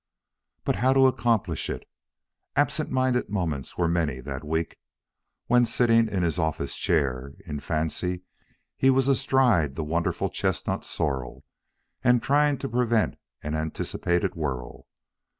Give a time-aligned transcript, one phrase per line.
[0.63, 1.87] But how to accomplish it?
[2.55, 4.79] Absent minded moments were many that week,
[5.45, 8.23] when, sitting in his office chair, in fancy
[8.75, 11.43] he was astride the wonderful chestnut sorrel
[12.03, 14.87] and trying to prevent an anticipated whirl.